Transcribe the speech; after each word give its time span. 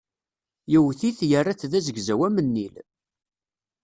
Yewwet-it, 0.71 1.19
yerra-t 1.29 1.63
d 1.71 1.73
azegzaw 1.77 2.21
am 2.27 2.37
nnil. 2.45 2.75